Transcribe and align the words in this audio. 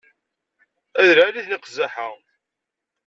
Ay 0.99 1.07
d 1.09 1.11
lɛali-ten 1.17 1.55
iqzaḥ-a! 1.57 2.07